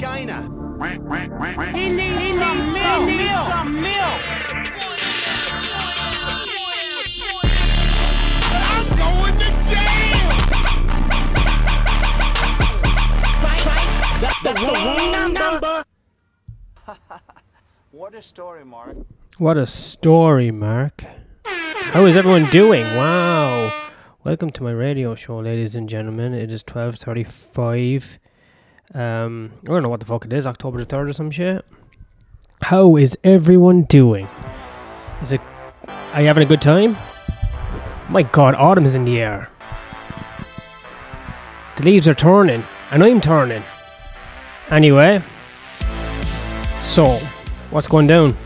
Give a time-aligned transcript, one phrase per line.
[0.00, 0.48] China.
[1.74, 3.08] He needs some milk.
[3.08, 4.20] He needs some milk.
[8.64, 10.28] I'm going to jail.
[14.20, 15.84] That's the wrong number.
[17.92, 18.96] What a story, Mark.
[19.38, 21.04] What a story, Mark.
[21.44, 22.84] How is everyone doing?
[22.96, 23.70] Wow.
[24.24, 26.32] Welcome to my radio show, ladies and gentlemen.
[26.32, 28.18] It is 12.35.
[28.94, 31.64] Um, I don't know what the fuck it is, October the 3rd or some shit.
[32.62, 34.28] How is everyone doing?
[35.22, 35.40] Is it...
[36.12, 36.96] Are you having a good time?
[38.08, 39.50] My god, autumn is in the air.
[41.76, 43.62] The leaves are turning, and I'm turning.
[44.70, 45.22] Anyway,
[46.82, 47.18] so,
[47.70, 48.36] what's going down?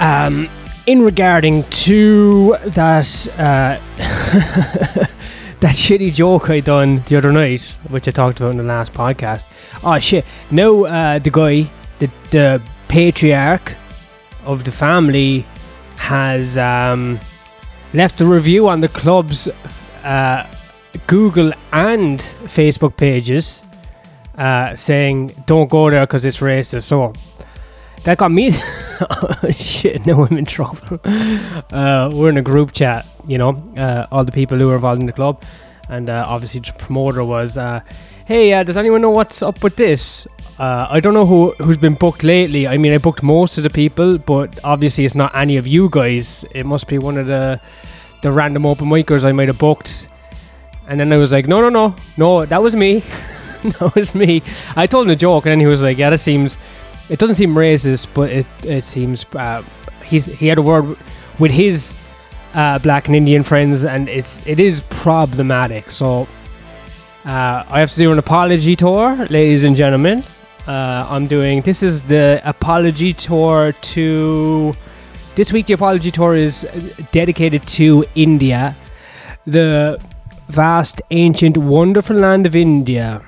[0.00, 0.48] Um,
[0.86, 5.06] in regarding to that uh,
[5.62, 8.92] that shitty joke I done the other night, which I talked about in the last
[8.92, 9.44] podcast.
[9.84, 10.24] Oh shit!
[10.50, 13.74] Now uh, the guy, the the patriarch
[14.44, 15.46] of the family,
[15.98, 17.20] has um,
[17.94, 19.46] left a review on the club's
[20.02, 20.46] uh,
[21.06, 23.62] Google and Facebook pages,
[24.36, 26.82] uh, saying don't go there because it's racist.
[26.82, 27.12] So
[28.04, 28.50] that got me.
[29.00, 31.00] oh, shit, now I'm in trouble.
[31.72, 35.00] Uh, we're in a group chat, you know, uh, all the people who are involved
[35.00, 35.42] in the club,
[35.88, 37.80] and uh, obviously the promoter was, uh,
[38.26, 40.26] "Hey, uh, does anyone know what's up with this?"
[40.58, 42.68] Uh, I don't know who who's been booked lately.
[42.68, 45.88] I mean, I booked most of the people, but obviously it's not any of you
[45.90, 46.44] guys.
[46.54, 47.58] It must be one of the
[48.22, 50.08] the random open micers I might have booked.
[50.88, 52.98] And then I was like, "No, no, no, no, that was me.
[53.62, 54.42] that was me."
[54.76, 56.58] I told him a joke, and then he was like, "Yeah, that seems."
[57.12, 59.62] It doesn't seem racist, but it it seems uh,
[60.02, 60.96] he's he had a word
[61.38, 61.94] with his
[62.54, 65.90] uh, black and Indian friends, and it's it is problematic.
[65.90, 66.26] So
[67.26, 70.24] uh, I have to do an apology tour, ladies and gentlemen.
[70.66, 74.72] Uh, I'm doing this is the apology tour to
[75.34, 75.66] this week.
[75.66, 76.66] The apology tour is
[77.10, 78.74] dedicated to India,
[79.44, 80.00] the
[80.48, 83.22] vast, ancient, wonderful land of India.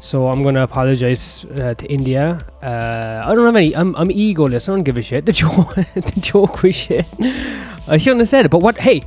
[0.00, 2.38] So I'm gonna apologize uh, to India.
[2.62, 3.76] Uh, I don't have any.
[3.76, 4.66] I'm, I'm egoless.
[4.66, 5.26] I don't give a shit.
[5.26, 7.06] The joke, the joke was shit.
[7.86, 8.50] I shouldn't have said it.
[8.50, 8.78] But what?
[8.78, 9.02] Hey,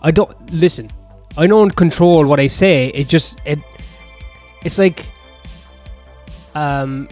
[0.00, 0.88] I don't listen.
[1.36, 2.86] I don't control what I say.
[2.94, 3.58] It just it.
[4.64, 5.08] It's like.
[6.54, 7.08] Um,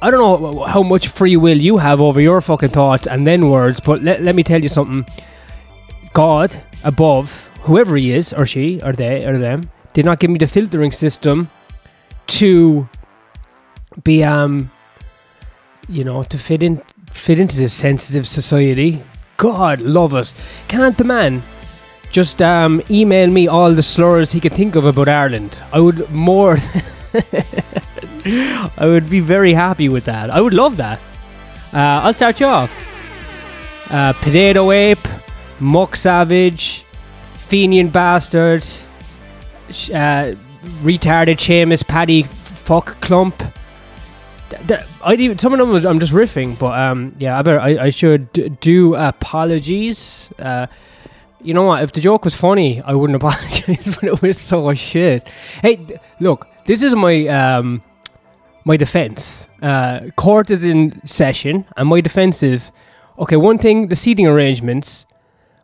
[0.00, 3.50] I don't know how much free will you have over your fucking thoughts and then
[3.50, 3.80] words.
[3.80, 5.04] But let let me tell you something.
[6.14, 10.38] God above, whoever he is or she or they or them, did not give me
[10.38, 11.50] the filtering system
[12.30, 12.88] to
[14.04, 14.70] be um
[15.88, 16.80] you know to fit in
[17.12, 19.02] fit into this sensitive society.
[19.36, 20.34] God love us.
[20.68, 21.42] Can't the man
[22.10, 25.62] just um email me all the slurs he could think of about ireland?
[25.72, 26.58] I would more
[28.24, 30.30] i would be very happy with that.
[30.30, 30.98] I would love that.
[31.72, 32.72] Uh, i'll start you off.
[33.90, 35.08] Uh, potato ape
[35.58, 36.84] muck savage
[37.48, 38.64] fenian bastard
[39.92, 40.34] uh,
[40.82, 43.42] retarded Seamus Paddy fuck clump.
[45.04, 47.86] I even some of them was, I'm just riffing, but um yeah, I better I,
[47.86, 50.30] I should do apologies.
[50.38, 50.66] Uh,
[51.42, 51.82] you know what?
[51.82, 55.28] If the joke was funny, I wouldn't apologize, but it was so shit.
[55.62, 55.86] Hey,
[56.18, 57.82] look, this is my um
[58.64, 59.48] my defense.
[59.62, 62.72] Uh, court is in session, and my defense is
[63.18, 63.36] okay.
[63.36, 65.06] One thing, the seating arrangements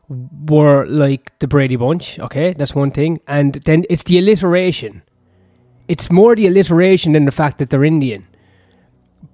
[0.09, 2.19] were like the Brady Bunch.
[2.19, 5.03] Okay, that's one thing, and then it's the alliteration.
[5.89, 8.27] It's more the alliteration than the fact that they're Indian.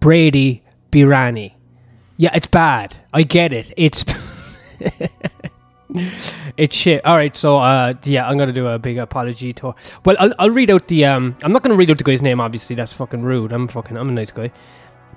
[0.01, 1.55] Brady Birani.
[2.17, 2.97] Yeah, it's bad.
[3.13, 3.73] I get it.
[3.77, 4.05] It's
[6.57, 7.05] it's shit.
[7.05, 9.75] All right, so uh, yeah, I'm gonna do a big apology tour.
[10.05, 11.37] Well, I'll, I'll read out the um.
[11.43, 12.41] I'm not gonna read out the guy's name.
[12.41, 13.53] Obviously, that's fucking rude.
[13.53, 13.97] I'm fucking.
[13.97, 14.51] I'm a nice guy.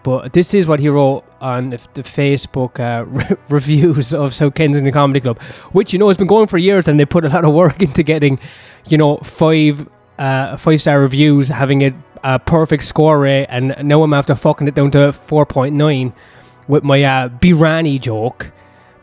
[0.05, 4.53] But this is what he wrote on the, the Facebook uh, re- reviews of South
[4.53, 5.41] Kensington Comedy Club,
[5.71, 7.81] which you know has been going for years, and they put a lot of work
[7.81, 8.39] into getting,
[8.85, 14.03] you know, five uh, five star reviews, having it a perfect score rate, and now
[14.03, 16.13] I'm after fucking it down to four point nine
[16.67, 18.51] with my uh, Birani joke.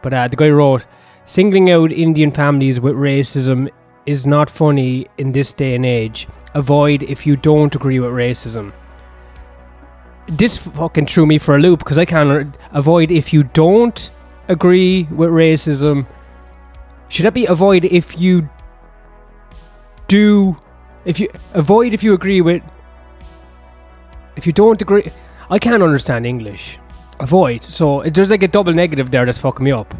[0.03, 0.87] But uh, the guy wrote,
[1.25, 3.69] singling out Indian families with racism
[4.07, 6.29] is not funny in this day and age.
[6.55, 8.73] Avoid if you don't agree with racism
[10.37, 14.11] this fucking threw me for a loop because I can't avoid if you don't
[14.49, 16.07] agree with racism.
[17.09, 18.49] Should that be avoid if you
[20.09, 20.57] do?
[21.05, 22.63] If you avoid if you agree with.
[24.37, 25.11] If you don't agree,
[25.51, 26.79] I can't understand English.
[27.21, 27.65] Avoid.
[27.65, 29.95] So there's like a double negative there that's fucking me up.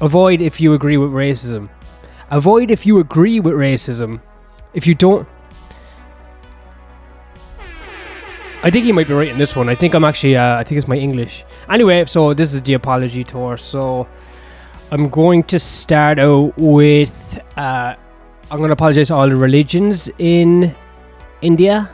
[0.00, 1.68] Avoid if you agree with racism.
[2.30, 4.20] Avoid if you agree with racism.
[4.74, 5.28] If you don't.
[8.62, 9.70] I think he might be right in this one.
[9.70, 10.36] I think I'm actually.
[10.36, 11.44] Uh, I think it's my English.
[11.70, 13.56] Anyway, so this is the apology tour.
[13.56, 14.06] So
[14.90, 17.40] I'm going to start out with.
[17.56, 17.94] Uh,
[18.50, 20.74] I'm going to apologize to all the religions in
[21.40, 21.88] India.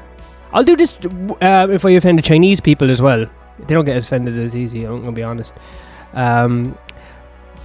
[0.52, 0.98] I'll do this
[1.40, 3.26] uh, if I offend the Chinese people as well.
[3.60, 4.84] They don't get as offended as easy.
[4.84, 5.54] I'm going to be honest.
[6.14, 6.76] Um,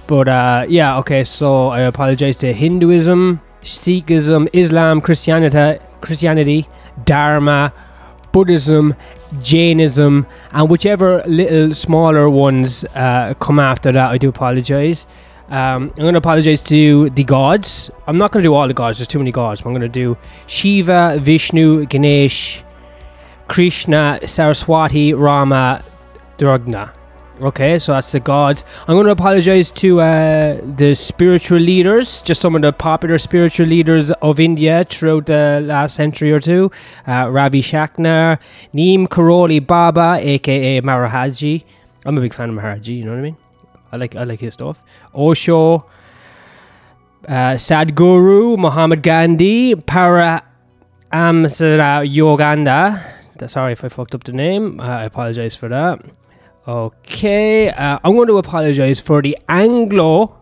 [0.06, 1.24] but uh, yeah, okay.
[1.24, 6.68] So I apologize to Hinduism, Sikhism, Islam, Christianity, Christianity,
[7.04, 7.72] Dharma,
[8.32, 8.94] Buddhism,
[9.40, 15.06] Jainism, and whichever little smaller ones uh, come after that, I do apologize.
[15.48, 17.90] Um, I'm going to apologize to the gods.
[18.06, 19.60] I'm not going to do all the gods, there's too many gods.
[19.60, 22.64] I'm going to do Shiva, Vishnu, Ganesh,
[23.48, 25.82] Krishna, Saraswati, Rama,
[26.38, 26.92] Durga.
[27.40, 28.64] Okay, so that's the gods.
[28.86, 33.66] I'm going to apologize to uh, the spiritual leaders, just some of the popular spiritual
[33.66, 36.70] leaders of India throughout the last century or two.
[37.06, 38.38] Uh, Ravi Shankar,
[38.72, 41.64] Neem Karoli Baba, aka Maharaji.
[42.04, 43.36] I'm a big fan of Maharaji, you know what I mean?
[43.90, 44.80] I like I like his stuff.
[45.14, 45.86] Osho,
[47.26, 50.44] uh, Sadhguru, Muhammad Gandhi, Para
[51.12, 53.48] Amsara Yoganda.
[53.48, 54.78] Sorry if I fucked up the name.
[54.78, 56.00] Uh, I apologize for that.
[56.66, 60.38] Okay, uh, I'm going to apologize for the Anglo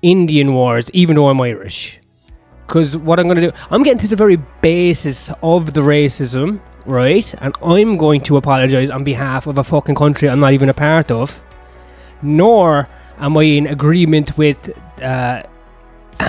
[0.00, 1.98] Indian Wars, even though I'm Irish.
[2.66, 6.62] Because what I'm going to do, I'm getting to the very basis of the racism,
[6.86, 7.34] right?
[7.42, 10.74] And I'm going to apologize on behalf of a fucking country I'm not even a
[10.74, 11.42] part of.
[12.22, 12.88] Nor
[13.18, 14.70] am I in agreement with
[15.02, 15.42] uh,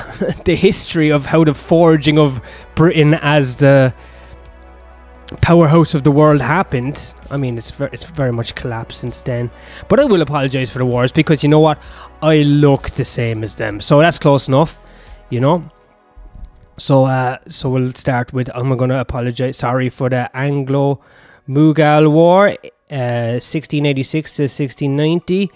[0.44, 2.42] the history of how the forging of
[2.75, 3.94] Britain as the
[5.37, 7.13] powerhouse of the world happened.
[7.29, 9.49] I mean, it's very, it's very much collapsed since then.
[9.87, 11.81] But I will apologize for the wars because you know what?
[12.21, 14.77] I look the same as them, so that's close enough.
[15.29, 15.69] You know.
[16.77, 18.49] So, uh, so we'll start with.
[18.55, 19.57] I'm to apologize.
[19.57, 22.49] Sorry for the Anglo-Mughal War,
[22.89, 25.51] uh, 1686 to 1690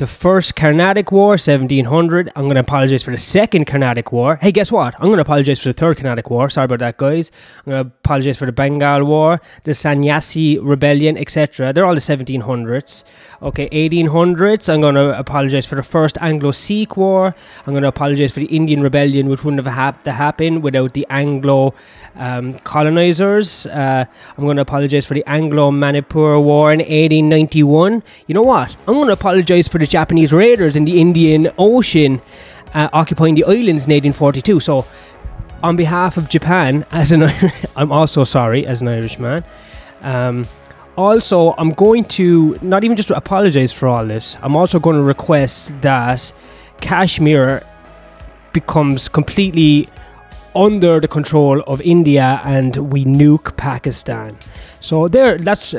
[0.00, 2.32] the first Carnatic War, 1700.
[2.34, 4.36] I'm going to apologize for the second Carnatic War.
[4.36, 4.94] Hey, guess what?
[4.94, 6.48] I'm going to apologize for the third Carnatic War.
[6.48, 7.30] Sorry about that, guys.
[7.58, 11.74] I'm going to apologize for the Bengal War, the Sanyasi Rebellion, etc.
[11.74, 13.04] They're all the 1700s.
[13.42, 14.72] Okay, 1800s.
[14.72, 17.34] I'm going to apologize for the first Anglo-Sikh War.
[17.66, 20.94] I'm going to apologize for the Indian Rebellion, which wouldn't have hap- to happen without
[20.94, 21.74] the Anglo
[22.16, 23.66] um, colonizers.
[23.66, 24.06] Uh,
[24.36, 28.02] I'm going to apologize for the Anglo-Manipur War in 1891.
[28.26, 28.74] You know what?
[28.88, 32.22] I'm going to apologize for the Japanese raiders in the Indian Ocean
[32.72, 34.60] uh, occupying the islands in 1842.
[34.60, 34.86] So,
[35.62, 37.30] on behalf of Japan, as an
[37.76, 39.44] I'm also sorry as an Irishman.
[40.00, 40.46] Um,
[40.96, 44.36] also, I'm going to not even just apologize for all this.
[44.42, 46.32] I'm also going to request that
[46.80, 47.62] Kashmir
[48.52, 49.88] becomes completely
[50.54, 54.36] under the control of India and we nuke Pakistan.
[54.80, 55.74] So there, that's.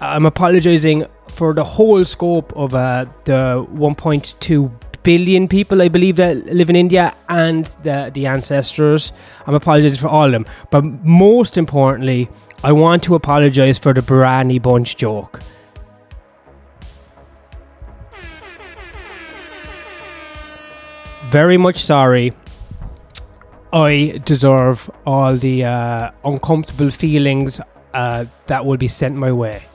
[0.00, 1.06] I'm apologizing
[1.40, 4.70] for the whole scope of uh, the 1.2
[5.02, 9.12] billion people I believe that live in India and the the ancestors.
[9.46, 12.28] I'm apologizing for all of them, but most importantly,
[12.62, 15.40] I want to apologize for the Brownie Bunch joke.
[21.30, 22.34] Very much sorry.
[23.72, 27.60] I deserve all the uh, uncomfortable feelings
[27.94, 29.69] uh, that will be sent my way.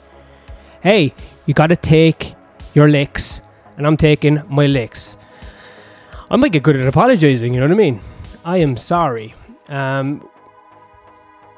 [0.86, 1.16] Hey,
[1.48, 2.36] you gotta take
[2.76, 3.42] your licks,
[3.76, 5.18] and I'm taking my licks.
[6.30, 8.02] I might get good at apologizing, you know what I mean?
[8.46, 9.34] I am sorry.
[9.68, 10.30] Um,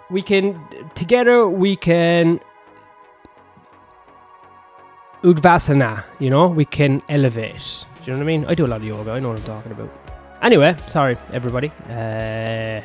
[0.10, 0.58] we can,
[0.96, 2.40] together, we can
[5.24, 7.84] udvasana, you know, we can elevate.
[8.06, 8.46] Do you know what I mean?
[8.46, 9.92] I do a lot of yoga, I know what I'm talking about.
[10.42, 11.70] Anyway, sorry, everybody.
[11.90, 12.80] Uh,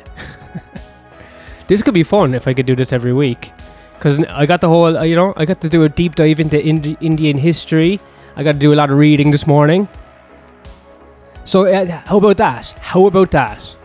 [1.67, 3.53] this could be fun if I could do this every week.
[3.95, 6.39] Because I got the whole, uh, you know, I got to do a deep dive
[6.39, 7.99] into Indi- Indian history.
[8.35, 9.87] I got to do a lot of reading this morning.
[11.45, 12.71] So, uh, how about that?
[12.79, 13.75] How about that?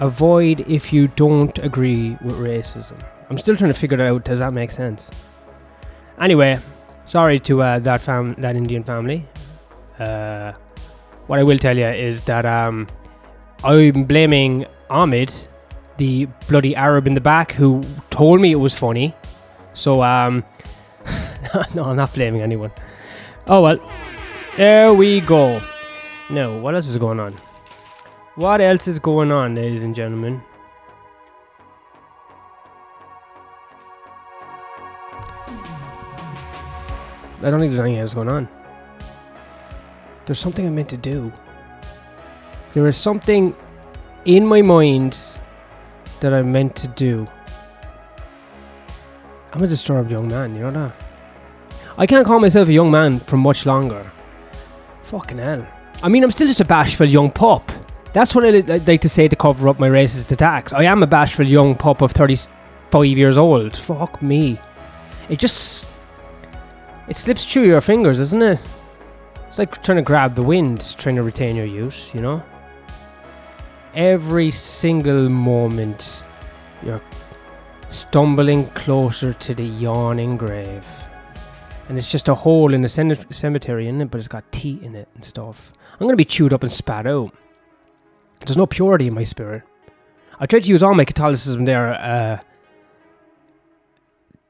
[0.00, 3.00] Avoid if you don't agree with racism.
[3.30, 4.24] I'm still trying to figure that out.
[4.24, 5.10] Does that make sense?
[6.20, 6.58] Anyway,
[7.04, 9.26] sorry to uh, that fam, that Indian family.
[9.98, 10.52] Uh,
[11.28, 12.88] what I will tell you is that um,
[13.64, 15.32] I'm blaming Ahmed,
[15.96, 19.14] the bloody Arab in the back, who told me it was funny.
[19.74, 20.44] So, um,
[21.74, 22.72] no, I'm not blaming anyone.
[23.46, 23.90] Oh well,
[24.56, 25.60] there we go.
[26.30, 27.36] Now, what else is going on?
[28.36, 30.42] What else is going on, ladies and gentlemen?
[37.42, 38.48] I don't think there's anything else going on.
[40.26, 41.32] There's something I meant to do.
[42.70, 43.54] There is something
[44.24, 45.18] in my mind
[46.22, 47.26] that I meant to do.
[49.52, 50.94] I'm a disturbed young man, you know that?
[51.98, 54.10] I can't call myself a young man for much longer.
[55.02, 55.66] Fucking hell.
[56.02, 57.70] I mean, I'm still just a bashful young pup.
[58.12, 60.72] That's what I like to say to cover up my racist attacks.
[60.72, 63.76] I am a bashful young pup of 35 years old.
[63.76, 64.58] Fuck me.
[65.28, 65.88] It just.
[67.08, 68.58] It slips through your fingers, doesn't it?
[69.48, 72.42] It's like trying to grab the wind, trying to retain your youth, you know?
[73.94, 76.22] Every single moment,
[76.82, 77.02] you're
[77.90, 80.86] stumbling closer to the yawning grave.
[81.88, 84.10] And it's just a hole in the cem- cemetery, in it?
[84.10, 85.72] But it's got tea in it and stuff.
[86.00, 87.34] I'm gonna be chewed up and spat out.
[88.40, 89.62] There's no purity in my spirit.
[90.40, 92.40] I tried to use all my Catholicism there uh,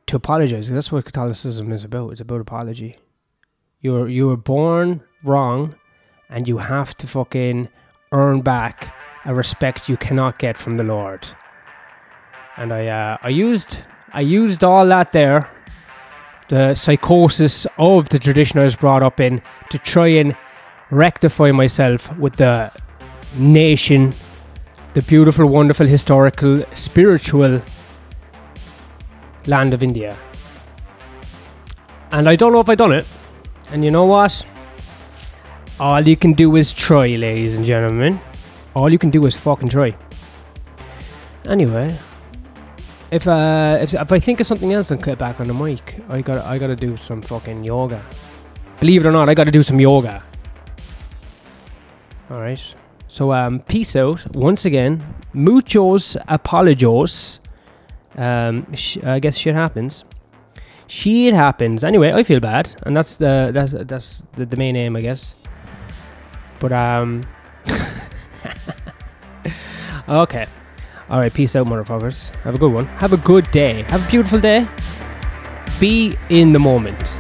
[0.06, 0.70] to apologize.
[0.70, 2.12] That's what Catholicism is about.
[2.12, 2.96] It's about apology.
[3.80, 5.74] You were you were born wrong,
[6.30, 7.68] and you have to fucking
[8.12, 8.94] earn back
[9.24, 11.26] a respect you cannot get from the Lord.
[12.56, 13.80] And I uh, I used
[14.12, 15.48] I used all that there,
[16.48, 20.36] the psychosis of the tradition I was brought up in, to try and
[20.90, 22.70] rectify myself with the
[23.38, 24.12] nation,
[24.92, 27.62] the beautiful, wonderful, historical, spiritual
[29.46, 30.16] land of India.
[32.12, 33.06] And I don't know if I've done it.
[33.70, 34.44] And you know what?
[35.80, 38.20] All you can do is try, ladies and gentlemen.
[38.74, 39.92] All you can do is fucking try.
[41.46, 41.94] Anyway,
[43.10, 46.00] if uh, if, if I think of something else and cut back on the mic,
[46.08, 48.02] I got I got to do some fucking yoga.
[48.80, 50.22] Believe it or not, I got to do some yoga.
[52.30, 52.74] All right.
[53.08, 55.04] So um, peace out once again.
[55.34, 57.40] Muchos apologos.
[58.16, 60.04] Um, sh- I guess shit happens.
[60.86, 61.84] Shit happens.
[61.84, 65.44] Anyway, I feel bad, and that's the that's that's the, the main aim, I guess.
[66.58, 67.22] But um.
[70.08, 70.46] Okay.
[71.08, 71.32] All right.
[71.32, 72.34] Peace out, motherfuckers.
[72.36, 72.86] Have a good one.
[72.86, 73.84] Have a good day.
[73.88, 74.66] Have a beautiful day.
[75.80, 77.16] Be in the moment.